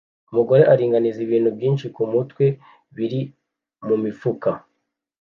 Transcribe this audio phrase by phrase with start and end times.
[0.31, 2.45] Umugore aringaniza ibintu byinshi kumutwe
[2.95, 3.21] biri
[3.87, 4.49] mumifuka